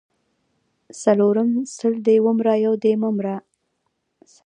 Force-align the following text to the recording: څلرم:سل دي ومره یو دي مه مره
څلرم:سل 1.01 1.93
دي 2.05 2.17
ومره 2.25 2.53
یو 2.65 2.73
دي 2.83 2.93
مه 3.01 3.09
مره 3.17 3.37